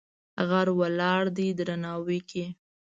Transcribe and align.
غر 0.47 0.67
ولاړ 0.79 1.23
دی 1.37 1.47
درناوی 1.57 2.19
کې. 2.29 2.45